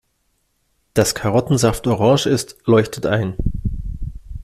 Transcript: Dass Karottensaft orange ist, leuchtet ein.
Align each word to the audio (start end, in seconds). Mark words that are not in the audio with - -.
Dass 0.95 1.13
Karottensaft 1.13 1.85
orange 1.85 2.25
ist, 2.27 2.57
leuchtet 2.65 3.05
ein. 3.05 3.35